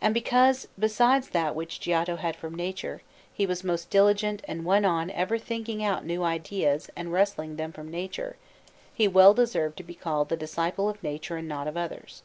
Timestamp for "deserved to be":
9.32-9.94